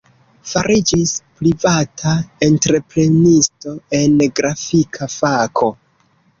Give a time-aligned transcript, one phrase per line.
[0.51, 2.15] Fariĝis privata
[2.49, 5.75] entreprenisto en grafika fako.